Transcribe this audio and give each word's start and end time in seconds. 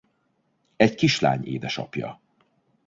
Egy 0.75 0.95
kislány 0.95 1.43
édesapja. 1.45 2.19